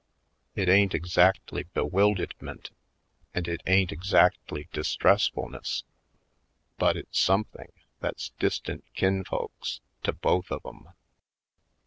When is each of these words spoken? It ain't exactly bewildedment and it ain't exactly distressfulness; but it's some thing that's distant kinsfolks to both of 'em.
It 0.55 0.67
ain't 0.67 0.95
exactly 0.95 1.65
bewildedment 1.75 2.71
and 3.35 3.47
it 3.47 3.61
ain't 3.67 3.91
exactly 3.91 4.67
distressfulness; 4.73 5.83
but 6.79 6.97
it's 6.97 7.19
some 7.19 7.43
thing 7.43 7.71
that's 7.99 8.29
distant 8.39 8.83
kinsfolks 8.95 9.79
to 10.01 10.11
both 10.11 10.49
of 10.51 10.65
'em. 10.65 10.87